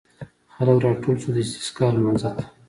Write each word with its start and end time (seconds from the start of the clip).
خلک 0.53 0.77
راټول 0.85 1.15
شول 1.21 1.33
د 1.35 1.37
استسقا 1.43 1.87
لمانځه 1.95 2.29
ته. 2.35 2.43